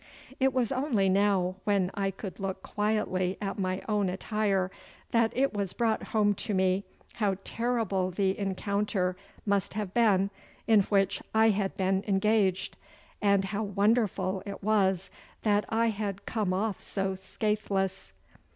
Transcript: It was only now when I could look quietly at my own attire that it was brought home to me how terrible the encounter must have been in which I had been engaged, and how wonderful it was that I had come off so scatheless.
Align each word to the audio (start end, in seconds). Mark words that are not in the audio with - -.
It 0.39 0.51
was 0.51 0.71
only 0.71 1.09
now 1.09 1.57
when 1.63 1.91
I 1.93 2.09
could 2.09 2.39
look 2.39 2.63
quietly 2.63 3.37
at 3.39 3.59
my 3.59 3.83
own 3.87 4.09
attire 4.09 4.71
that 5.11 5.31
it 5.37 5.53
was 5.53 5.73
brought 5.73 6.01
home 6.05 6.33
to 6.41 6.55
me 6.55 6.85
how 7.13 7.35
terrible 7.43 8.09
the 8.09 8.35
encounter 8.35 9.15
must 9.45 9.75
have 9.75 9.93
been 9.93 10.31
in 10.65 10.79
which 10.85 11.21
I 11.35 11.49
had 11.51 11.77
been 11.77 12.03
engaged, 12.07 12.77
and 13.21 13.45
how 13.45 13.61
wonderful 13.61 14.41
it 14.43 14.63
was 14.63 15.11
that 15.43 15.65
I 15.69 15.89
had 15.89 16.25
come 16.25 16.51
off 16.51 16.81
so 16.81 17.13
scatheless. 17.13 18.11